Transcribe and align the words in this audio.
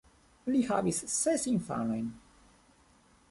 Li 0.53 0.61
havis 0.69 1.01
ses 1.17 1.45
infanojn. 1.53 2.09